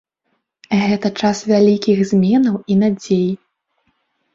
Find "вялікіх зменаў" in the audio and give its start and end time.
1.53-2.59